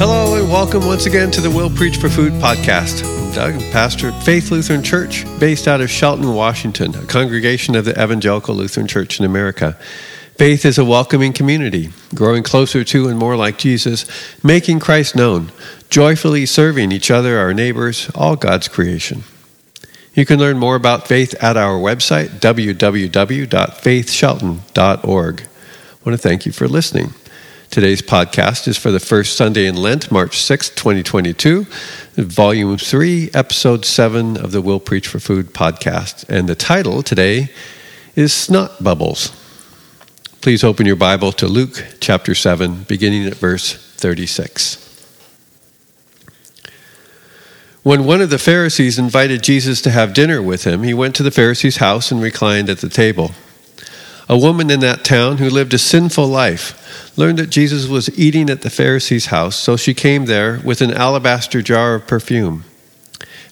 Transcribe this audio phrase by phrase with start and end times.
[0.00, 3.04] Hello and welcome once again to the Will Preach for Food podcast.
[3.04, 7.84] I'm Doug, pastor at Faith Lutheran Church, based out of Shelton, Washington, a congregation of
[7.84, 9.76] the Evangelical Lutheran Church in America.
[10.36, 14.06] Faith is a welcoming community, growing closer to and more like Jesus,
[14.42, 15.52] making Christ known,
[15.90, 19.24] joyfully serving each other, our neighbors, all God's creation.
[20.14, 25.40] You can learn more about faith at our website, www.faithshelton.org.
[25.42, 25.46] I
[26.06, 27.12] want to thank you for listening.
[27.70, 31.66] Today's podcast is for the first Sunday in Lent, March 6, 2022,
[32.16, 36.28] Volume 3, Episode 7 of the Will Preach for Food podcast.
[36.28, 37.48] And the title today
[38.16, 39.28] is Snot Bubbles.
[40.40, 44.88] Please open your Bible to Luke chapter 7, beginning at verse 36.
[47.84, 51.22] When one of the Pharisees invited Jesus to have dinner with him, he went to
[51.22, 53.30] the Pharisee's house and reclined at the table.
[54.30, 58.48] A woman in that town who lived a sinful life learned that Jesus was eating
[58.48, 62.62] at the Pharisee's house, so she came there with an alabaster jar of perfume.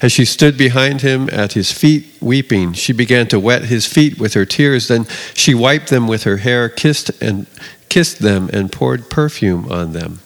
[0.01, 4.21] As she stood behind him at his feet, weeping, she began to wet his feet
[4.21, 4.87] with her tears.
[4.87, 7.49] Then she wiped them with her hair, kissed and
[7.89, 10.21] kissed them, and poured perfume on them.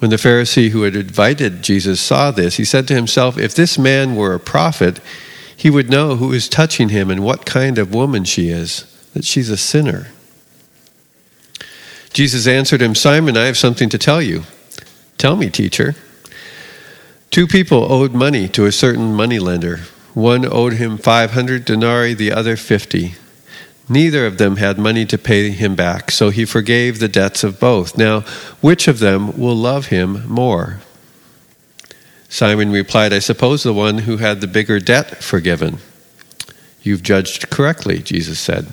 [0.00, 3.78] When the Pharisee who had invited Jesus saw this, he said to himself, If this
[3.78, 5.00] man were a prophet,
[5.56, 8.84] he would know who is touching him and what kind of woman she is,
[9.14, 10.08] that she's a sinner.
[12.12, 14.42] Jesus answered him, Simon, I have something to tell you.
[15.18, 15.94] Tell me, teacher.
[17.30, 19.80] Two people owed money to a certain moneylender.
[20.12, 23.14] One owed him 500 denarii, the other 50.
[23.88, 27.58] Neither of them had money to pay him back, so he forgave the debts of
[27.58, 27.98] both.
[27.98, 28.20] Now,
[28.60, 30.80] which of them will love him more?
[32.28, 35.78] Simon replied, I suppose the one who had the bigger debt forgiven.
[36.82, 38.72] You've judged correctly, Jesus said.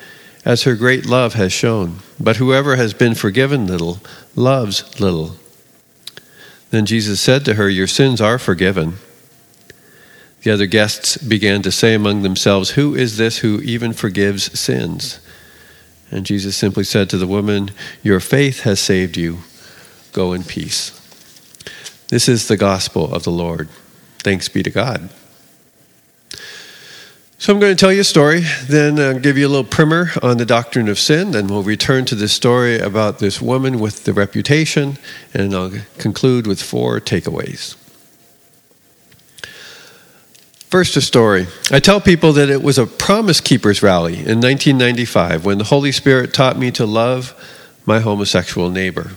[0.43, 1.97] as her great love has shown.
[2.19, 3.99] But whoever has been forgiven little,
[4.35, 5.35] loves little.
[6.71, 8.95] Then Jesus said to her, Your sins are forgiven.
[10.43, 15.19] The other guests began to say among themselves, Who is this who even forgives sins?
[16.09, 17.71] And Jesus simply said to the woman,
[18.01, 19.39] Your faith has saved you.
[20.13, 20.97] Go in peace.
[22.09, 23.69] This is the gospel of the Lord.
[24.19, 25.09] Thanks be to God.
[27.41, 30.11] So I'm going to tell you a story, then I'll give you a little primer
[30.21, 34.03] on the doctrine of sin, then we'll return to this story about this woman with
[34.03, 34.99] the reputation,
[35.33, 37.75] and I'll conclude with four takeaways.
[40.69, 41.47] First, a story.
[41.71, 45.91] I tell people that it was a Promise Keepers rally in 1995 when the Holy
[45.91, 47.33] Spirit taught me to love
[47.87, 49.13] my homosexual neighbor.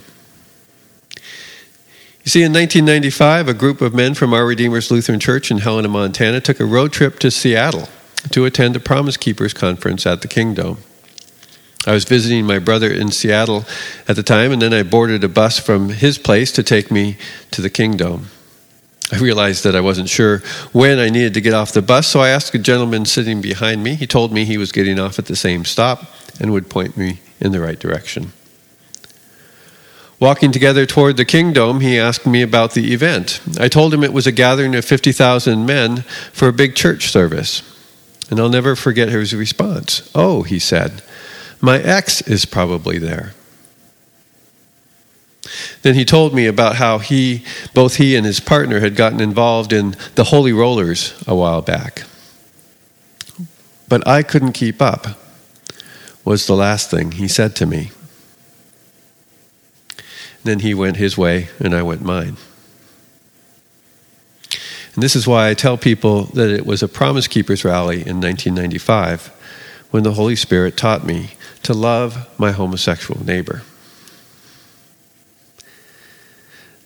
[2.23, 5.89] You see, in 1995, a group of men from Our Redeemer's Lutheran Church in Helena,
[5.89, 7.87] Montana took a road trip to Seattle
[8.31, 10.77] to attend a Promise Keepers conference at the Kingdome.
[11.87, 13.65] I was visiting my brother in Seattle
[14.07, 17.17] at the time, and then I boarded a bus from his place to take me
[17.51, 18.27] to the Kingdome.
[19.11, 20.39] I realized that I wasn't sure
[20.71, 23.83] when I needed to get off the bus, so I asked a gentleman sitting behind
[23.83, 23.93] me.
[23.93, 26.05] He told me he was getting off at the same stop
[26.39, 28.33] and would point me in the right direction.
[30.19, 33.41] Walking together toward the Kingdome, he asked me about the event.
[33.59, 35.97] I told him it was a gathering of 50,000 men
[36.31, 37.61] for a big church service.
[38.29, 40.09] And I'll never forget his response.
[40.15, 41.03] Oh, he said,
[41.61, 43.33] my ex is probably there.
[45.83, 49.71] Then he told me about how he, both he and his partner, had gotten involved
[49.71, 52.03] in the Holy Rollers a while back.
[53.87, 55.07] But I couldn't keep up,
[56.23, 57.91] was the last thing he said to me.
[60.43, 62.37] Then he went his way, and I went mine.
[64.95, 68.21] And this is why I tell people that it was a Promise Keepers rally in
[68.21, 69.27] 1995
[69.91, 71.31] when the Holy Spirit taught me
[71.63, 73.61] to love my homosexual neighbor.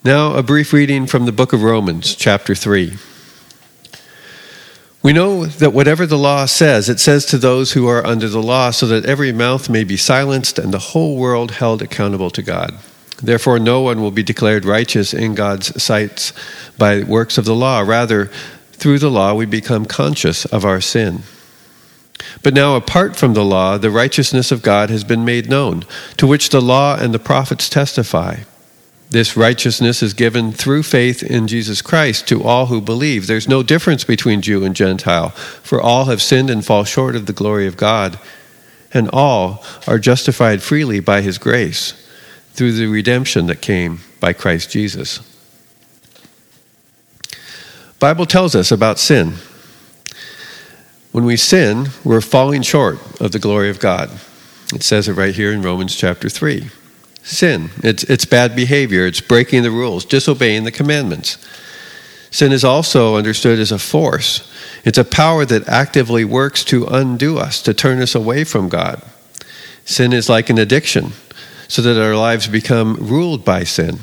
[0.04, 2.94] Now, a brief reading from the book of Romans, chapter 3.
[5.04, 8.42] We know that whatever the law says, it says to those who are under the
[8.42, 12.42] law, so that every mouth may be silenced and the whole world held accountable to
[12.42, 12.78] God.
[13.22, 16.32] Therefore, no one will be declared righteous in God's sight
[16.78, 17.82] by works of the law.
[17.82, 18.28] Rather,
[18.72, 21.24] through the law, we become conscious of our sin.
[22.44, 25.86] But now, apart from the law, the righteousness of God has been made known,
[26.18, 28.38] to which the law and the prophets testify.
[29.10, 33.26] This righteousness is given through faith in Jesus Christ to all who believe.
[33.26, 37.26] There's no difference between Jew and Gentile, for all have sinned and fall short of
[37.26, 38.20] the glory of God,
[38.94, 42.06] and all are justified freely by his grace
[42.54, 45.20] through the redemption that came by Christ Jesus.
[48.00, 49.34] Bible tells us about sin.
[51.12, 54.10] When we sin, we're falling short of the glory of God.
[54.74, 56.70] It says it right here in Romans chapter 3
[57.30, 57.70] sin.
[57.84, 61.38] It's, it's bad behavior, it's breaking the rules, disobeying the commandments.
[62.32, 64.52] Sin is also understood as a force.
[64.84, 69.02] It's a power that actively works to undo us, to turn us away from God.
[69.84, 71.14] Sin is like an addiction,
[71.70, 74.00] so that our lives become ruled by sin.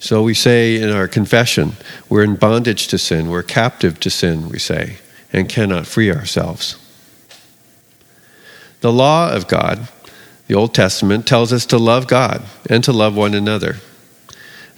[0.00, 1.74] So we say in our confession,
[2.08, 4.96] we're in bondage to sin, we're captive to sin, we say,
[5.32, 6.76] and cannot free ourselves.
[8.80, 9.86] The law of God
[10.48, 13.76] the Old Testament tells us to love God and to love one another.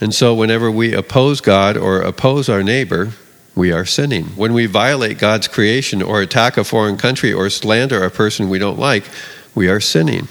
[0.01, 3.13] And so, whenever we oppose God or oppose our neighbor,
[3.55, 4.27] we are sinning.
[4.37, 8.59] When we violate God's creation or attack a foreign country or slander a person we
[8.59, 9.05] don't like,
[9.55, 10.27] we are sinning.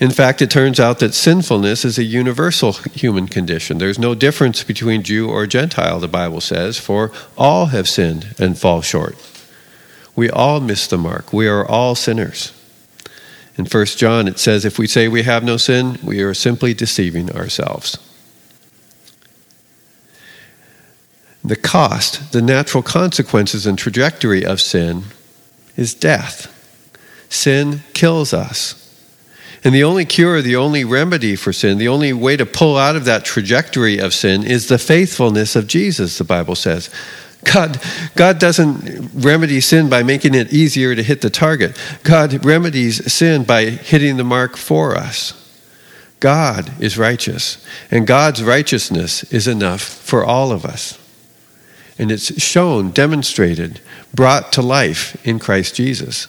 [0.00, 3.78] In fact, it turns out that sinfulness is a universal human condition.
[3.78, 8.58] There's no difference between Jew or Gentile, the Bible says, for all have sinned and
[8.58, 9.16] fall short.
[10.16, 11.32] We all miss the mark.
[11.32, 12.52] We are all sinners.
[13.56, 16.74] In 1 John, it says, If we say we have no sin, we are simply
[16.74, 17.98] deceiving ourselves.
[21.44, 25.04] The cost, the natural consequences and trajectory of sin
[25.76, 26.50] is death.
[27.28, 28.83] Sin kills us.
[29.64, 32.96] And the only cure, the only remedy for sin, the only way to pull out
[32.96, 36.90] of that trajectory of sin is the faithfulness of Jesus, the Bible says.
[37.44, 37.80] God,
[38.14, 41.78] God doesn't remedy sin by making it easier to hit the target.
[42.02, 45.40] God remedies sin by hitting the mark for us.
[46.20, 50.98] God is righteous, and God's righteousness is enough for all of us.
[51.98, 53.80] And it's shown, demonstrated,
[54.12, 56.26] brought to life in Christ Jesus.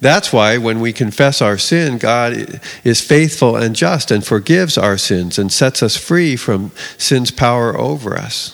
[0.00, 4.98] That's why when we confess our sin, God is faithful and just and forgives our
[4.98, 8.52] sins and sets us free from sin's power over us.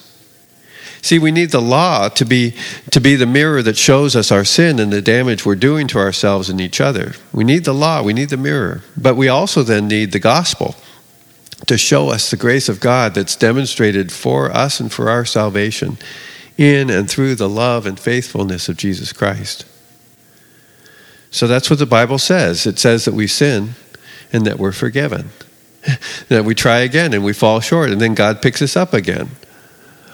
[1.03, 2.55] See, we need the law to be,
[2.93, 5.99] to be the mirror that shows us our sin and the damage we're doing to
[5.99, 7.15] ourselves and each other.
[7.33, 8.83] We need the law, we need the mirror.
[8.97, 10.77] But we also then need the gospel
[11.67, 15.99] to show us the grace of God that's demonstrated for us and for our salvation
[16.57, 19.65] in and through the love and faithfulness of Jesus Christ.
[21.33, 22.67] So that's what the Bible says.
[22.67, 23.71] It says that we sin
[24.33, 25.31] and that we're forgiven.
[26.29, 29.31] that we try again and we fall short, and then God picks us up again.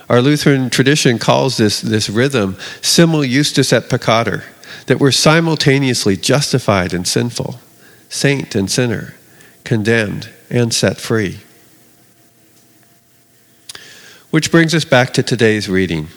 [0.09, 4.44] Our Lutheran tradition calls this, this rhythm simul justus et peccator,
[4.87, 7.61] that we're simultaneously justified and sinful,
[8.09, 9.14] saint and sinner,
[9.64, 11.41] condemned and set free.
[14.31, 16.09] Which brings us back to today's reading.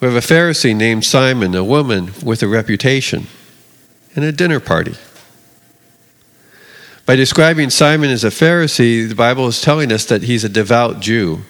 [0.00, 3.26] We have a Pharisee named Simon, a woman with a reputation,
[4.14, 4.94] and a dinner party.
[7.06, 11.00] By describing Simon as a Pharisee, the Bible is telling us that he's a devout
[11.00, 11.42] Jew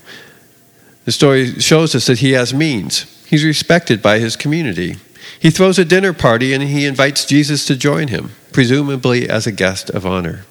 [1.05, 3.03] the story shows us that he has means.
[3.29, 4.97] He's respected by his community.
[5.39, 9.53] He throws a dinner party and he invites Jesus to join him, presumably as a
[9.53, 10.45] guest of honor.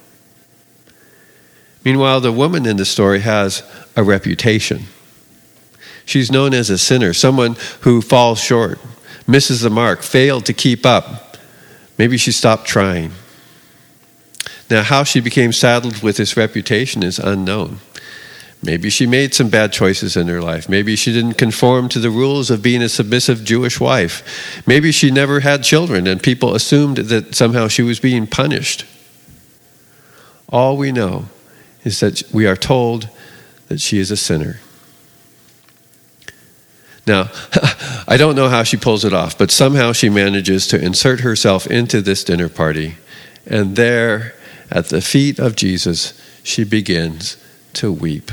[1.83, 3.63] Meanwhile, the woman in the story has
[3.95, 4.83] a reputation.
[6.05, 8.79] She's known as a sinner, someone who falls short,
[9.27, 11.32] misses the mark, failed to keep up.
[11.97, 13.11] Maybe she stopped trying.
[14.69, 17.79] Now, how she became saddled with this reputation is unknown.
[18.63, 20.69] Maybe she made some bad choices in her life.
[20.69, 24.63] Maybe she didn't conform to the rules of being a submissive Jewish wife.
[24.65, 28.85] Maybe she never had children and people assumed that somehow she was being punished.
[30.47, 31.25] All we know
[31.83, 33.09] is that we are told
[33.67, 34.59] that she is a sinner.
[37.05, 37.29] Now,
[38.07, 41.67] I don't know how she pulls it off, but somehow she manages to insert herself
[41.67, 42.95] into this dinner party.
[43.45, 44.35] And there,
[44.71, 47.37] at the feet of Jesus, she begins
[47.73, 48.31] to weep.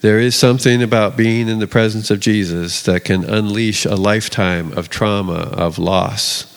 [0.00, 4.72] There is something about being in the presence of Jesus that can unleash a lifetime
[4.72, 6.56] of trauma, of loss,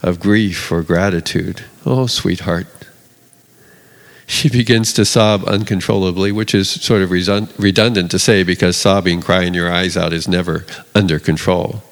[0.00, 1.64] of grief or gratitude.
[1.84, 2.68] Oh, sweetheart.
[4.26, 9.54] She begins to sob uncontrollably, which is sort of redundant to say because sobbing, crying
[9.54, 10.64] your eyes out, is never
[10.94, 11.82] under control.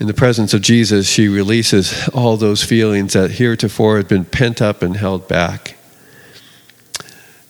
[0.00, 4.62] In the presence of Jesus, she releases all those feelings that heretofore had been pent
[4.62, 5.76] up and held back.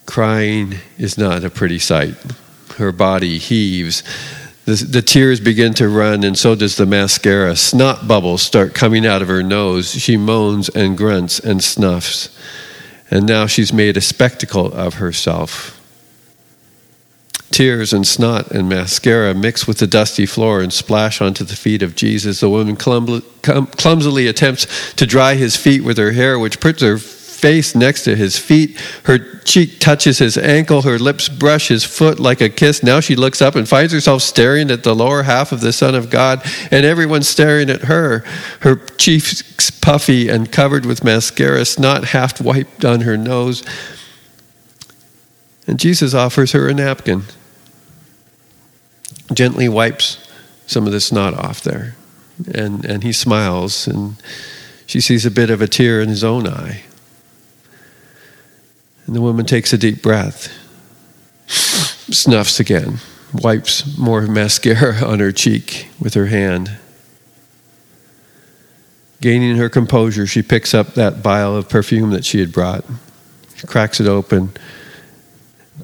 [0.07, 2.15] Crying is not a pretty sight.
[2.77, 4.03] Her body heaves.
[4.69, 7.57] The, tears begin to run, and so does the mascara.
[7.57, 9.93] Snot bubbles start coming out of her nose.
[9.93, 12.29] She moans and grunts and snuffs.
[13.11, 15.81] And now she's made a spectacle of herself.
[17.51, 21.83] Tears and snot and mascara mix with the dusty floor and splash onto the feet
[21.83, 22.41] of Jesus.
[22.41, 26.99] The woman clumsily attempts to dry his feet with her hair, which puts her
[27.39, 28.79] face next to his feet.
[29.05, 30.83] Her cheek touches his ankle.
[30.83, 32.83] Her lips brush his foot like a kiss.
[32.83, 35.95] Now she looks up and finds herself staring at the lower half of the Son
[35.95, 36.43] of God,
[36.73, 38.25] and everyone's staring at her.
[38.61, 43.63] Her cheeks puffy and covered with mascara, snot half wiped on her nose.
[45.69, 47.23] And Jesus offers her a napkin,
[49.33, 50.19] gently wipes
[50.67, 51.95] some of the snot off there.
[52.53, 54.17] And, and he smiles, and
[54.87, 56.83] she sees a bit of a tear in his own eye.
[59.09, 60.53] And the woman takes a deep breath,
[61.47, 62.99] snuffs again,
[63.33, 66.73] wipes more mascara on her cheek with her hand.
[69.23, 72.85] Gaining her composure, she picks up that vial of perfume that she had brought.
[73.57, 74.51] She cracks it open,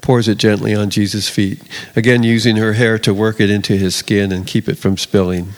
[0.03, 1.63] pours it gently on Jesus' feet,
[1.95, 5.53] again using her hair to work it into his skin and keep it from spilling.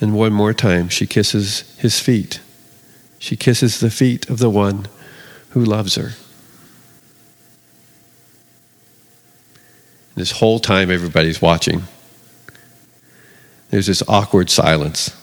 [0.00, 2.40] And one more time, she kisses his feet.
[3.18, 4.88] She kisses the feet of the one
[5.50, 6.12] who loves her.
[10.20, 11.84] This whole time, everybody's watching.
[13.70, 15.16] There's this awkward silence.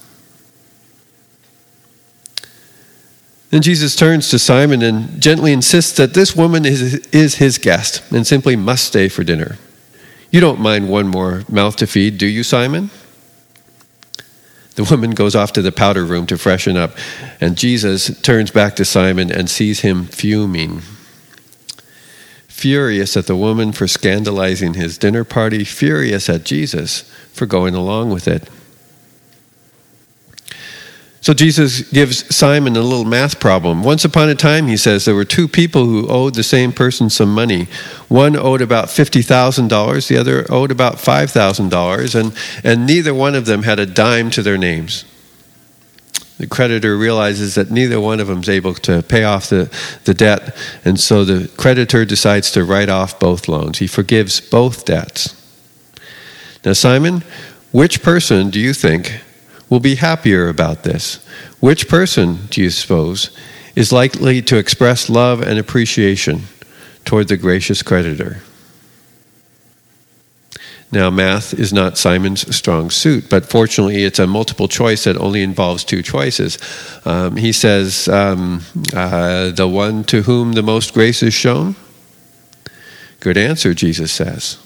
[3.51, 8.11] Then Jesus turns to Simon and gently insists that this woman is, is his guest
[8.11, 9.59] and simply must stay for dinner.
[10.31, 12.89] You don't mind one more mouth to feed, do you, Simon?
[14.73, 16.97] The woman goes off to the powder room to freshen up,
[17.39, 20.81] and Jesus turns back to Simon and sees him fuming
[22.57, 28.09] furious at the woman for scandalizing his dinner party, furious at Jesus for going along
[28.09, 28.49] with it.
[31.21, 33.83] So Jesus gives Simon a little math problem.
[33.83, 37.11] Once upon a time, he says, there were two people who owed the same person
[37.11, 37.67] some money.
[38.07, 43.63] One owed about $50,000, the other owed about $5,000, and, and neither one of them
[43.63, 45.05] had a dime to their names
[46.37, 49.71] the creditor realizes that neither one of them is able to pay off the,
[50.05, 53.79] the debt, and so the creditor decides to write off both loans.
[53.79, 55.33] He forgives both debts.
[56.63, 57.23] Now, Simon,
[57.71, 59.21] which person do you think
[59.69, 61.25] will be happier about this?
[61.59, 63.35] Which person, do you suppose,
[63.75, 66.43] is likely to express love and appreciation
[67.03, 68.41] toward the gracious creditor?
[70.89, 75.43] Now, math is not Simon's strong suit, but fortunately, it's a multiple choice that only
[75.43, 76.57] involves two choices.
[77.03, 78.61] Um, he says, um,
[78.95, 81.75] uh, The one to whom the most grace is shown?
[83.19, 84.57] Good answer, Jesus says.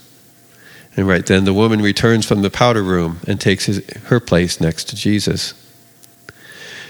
[0.96, 4.62] And right then, the woman returns from the powder room and takes his, her place
[4.62, 5.56] next to Jesus.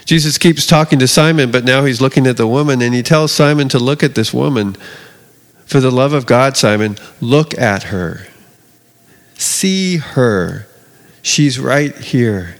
[0.04, 3.32] Jesus keeps talking to Simon, but now he's looking at the woman, and he tells
[3.32, 4.74] Simon to look at this woman.
[5.64, 8.26] For the love of God, Simon, look at her.
[9.42, 10.68] See her.
[11.20, 12.56] She's right here.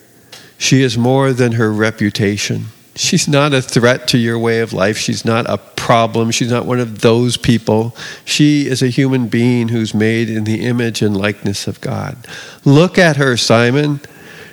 [0.58, 2.66] She is more than her reputation.
[2.96, 4.98] She's not a threat to your way of life.
[4.98, 6.32] She's not a problem.
[6.32, 7.96] She's not one of those people.
[8.24, 12.26] She is a human being who's made in the image and likeness of God.
[12.64, 14.00] Look at her, Simon.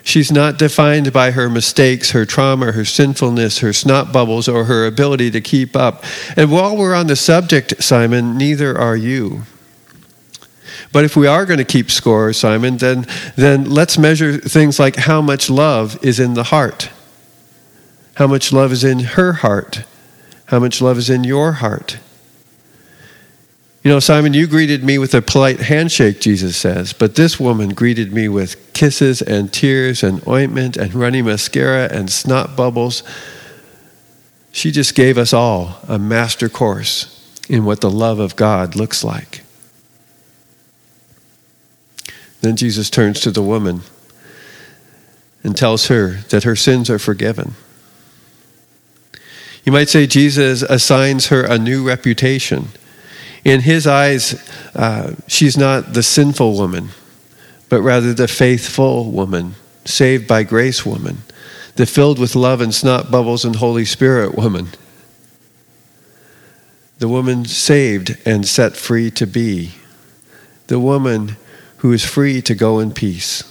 [0.03, 4.85] She's not defined by her mistakes, her trauma, her sinfulness, her snot bubbles, or her
[4.85, 6.03] ability to keep up.
[6.37, 9.43] And while we're on the subject, Simon, neither are you.
[10.91, 13.05] But if we are going to keep score, Simon, then,
[13.35, 16.89] then let's measure things like how much love is in the heart,
[18.15, 19.83] how much love is in her heart,
[20.45, 21.99] how much love is in your heart.
[23.83, 27.69] You know, Simon, you greeted me with a polite handshake, Jesus says, but this woman
[27.69, 33.03] greeted me with kisses and tears and ointment and runny mascara and snot bubbles.
[34.51, 37.15] She just gave us all a master course
[37.47, 39.38] in what the love of God looks like.
[42.41, 43.81] Then Jesus turns to the woman
[45.43, 47.55] and tells her that her sins are forgiven.
[49.65, 52.69] You might say Jesus assigns her a new reputation.
[53.45, 54.33] In his eyes,
[54.75, 56.89] uh, she's not the sinful woman,
[57.69, 59.55] but rather the faithful woman,
[59.85, 61.19] saved by grace woman,
[61.75, 64.69] the filled with love and snot bubbles and Holy Spirit woman.
[66.99, 69.71] The woman saved and set free to be.
[70.67, 71.37] The woman
[71.79, 73.43] who is free to go in peace.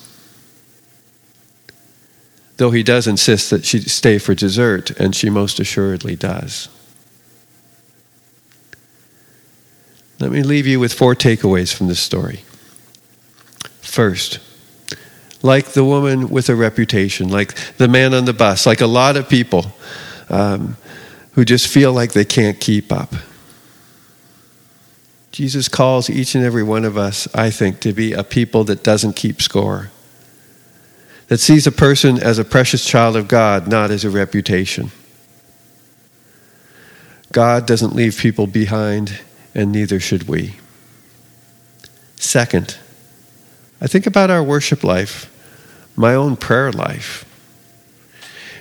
[2.58, 6.68] Though he does insist that she stay for dessert, and she most assuredly does.
[10.20, 12.40] Let me leave you with four takeaways from this story.
[13.80, 14.40] First,
[15.42, 19.16] like the woman with a reputation, like the man on the bus, like a lot
[19.16, 19.72] of people
[20.28, 20.76] um,
[21.32, 23.14] who just feel like they can't keep up.
[25.38, 28.82] Jesus calls each and every one of us, I think, to be a people that
[28.82, 29.92] doesn't keep score,
[31.28, 34.90] that sees a person as a precious child of God, not as a reputation.
[37.30, 39.20] God doesn't leave people behind,
[39.54, 40.56] and neither should we.
[42.16, 42.76] Second,
[43.80, 45.30] I think about our worship life,
[45.94, 47.24] my own prayer life.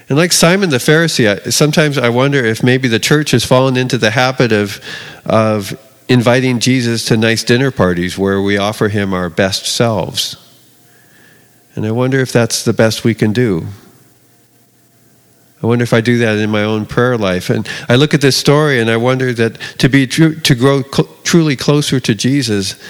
[0.09, 3.97] And like Simon the Pharisee, sometimes I wonder if maybe the church has fallen into
[3.97, 4.79] the habit of,
[5.25, 5.75] of
[6.09, 10.37] inviting Jesus to nice dinner parties where we offer him our best selves.
[11.75, 13.67] And I wonder if that's the best we can do.
[15.61, 17.49] I wonder if I do that in my own prayer life.
[17.49, 20.83] And I look at this story and I wonder that to be true, to grow
[20.83, 22.81] cl- truly closer to Jesus,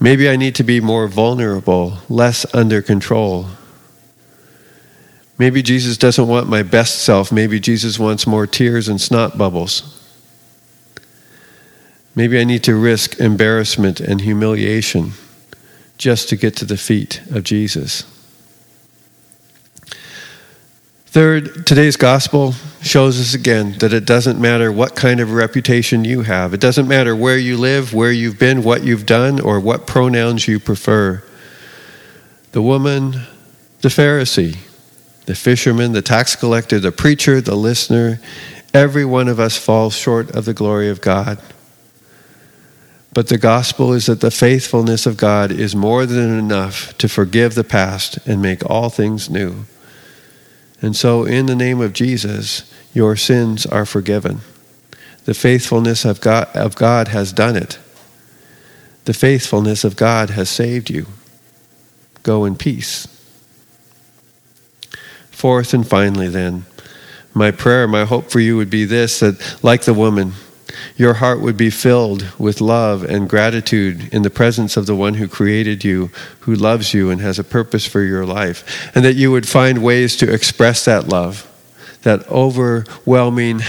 [0.00, 3.46] maybe I need to be more vulnerable, less under control.
[5.38, 7.30] Maybe Jesus doesn't want my best self.
[7.30, 9.95] Maybe Jesus wants more tears and snot bubbles.
[12.16, 15.12] Maybe I need to risk embarrassment and humiliation
[15.98, 18.04] just to get to the feet of Jesus.
[21.04, 26.22] Third, today's gospel shows us again that it doesn't matter what kind of reputation you
[26.22, 26.54] have.
[26.54, 30.48] It doesn't matter where you live, where you've been, what you've done, or what pronouns
[30.48, 31.22] you prefer.
[32.52, 33.22] The woman,
[33.82, 34.56] the Pharisee,
[35.26, 38.20] the fisherman, the tax collector, the preacher, the listener,
[38.72, 41.38] every one of us falls short of the glory of God.
[43.16, 47.54] But the gospel is that the faithfulness of God is more than enough to forgive
[47.54, 49.64] the past and make all things new.
[50.82, 54.40] And so, in the name of Jesus, your sins are forgiven.
[55.24, 57.78] The faithfulness of God, of God has done it.
[59.06, 61.06] The faithfulness of God has saved you.
[62.22, 63.08] Go in peace.
[65.30, 66.66] Fourth and finally, then,
[67.32, 70.34] my prayer, my hope for you would be this that, like the woman,
[70.96, 75.14] your heart would be filled with love and gratitude in the presence of the one
[75.14, 79.14] who created you, who loves you and has a purpose for your life, and that
[79.14, 81.46] you would find ways to express that love,
[82.02, 83.60] that overwhelming,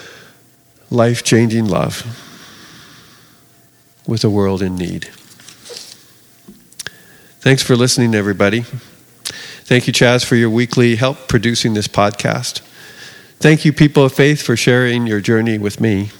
[0.90, 2.04] life changing love
[4.06, 5.04] with a world in need.
[7.40, 8.62] Thanks for listening, everybody.
[8.62, 12.60] Thank you, Chaz, for your weekly help producing this podcast.
[13.40, 16.10] Thank you, people of faith, for sharing your journey with me.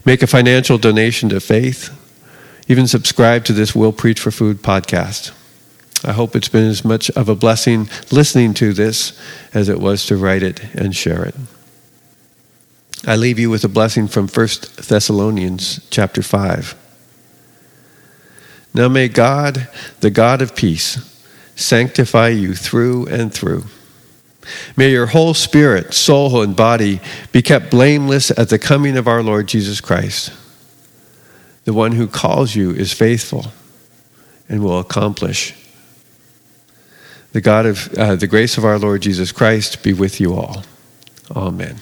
[0.04, 1.96] make a financial donation to faith,
[2.68, 5.32] even subscribe to this Will Preach for Food podcast.
[6.06, 9.18] I hope it's been as much of a blessing listening to this
[9.54, 11.36] as it was to write it and share it.
[13.06, 14.48] I leave you with a blessing from 1
[14.88, 16.76] Thessalonians chapter 5.
[18.74, 19.70] Now may God,
[20.02, 21.10] the God of peace,
[21.56, 23.66] sanctify you through and through.
[24.76, 27.00] May your whole spirit, soul, and body
[27.32, 30.34] be kept blameless at the coming of our Lord Jesus Christ.
[31.64, 33.46] The one who calls you is faithful
[34.50, 35.56] and will accomplish
[37.34, 40.64] the God of uh, the grace of our Lord Jesus Christ be with you all.
[41.36, 41.82] Amen.